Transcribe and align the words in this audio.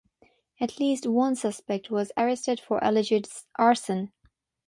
At 0.59 0.79
least 0.79 1.05
one 1.05 1.35
suspect 1.35 1.91
was 1.91 2.11
arrested 2.17 2.59
for 2.59 2.79
alleged 2.81 3.27
arson. 3.59 4.11